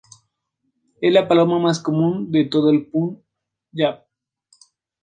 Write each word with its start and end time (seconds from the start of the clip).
Es 0.99 1.13
la 1.13 1.27
paloma 1.27 1.59
más 1.59 1.79
común 1.79 2.31
en 2.33 2.49
todo 2.49 2.71
el 2.71 2.87
Punyab. 2.87 4.03